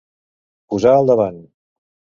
[0.75, 1.41] Posar al davant.